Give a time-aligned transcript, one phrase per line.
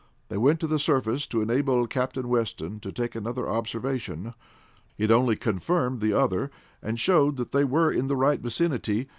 [0.29, 4.33] They went to the surface to enable Captain Weston to take another observation.
[4.97, 6.49] It only confirmed the other,
[6.81, 9.09] and showed that they were in the right vicinity.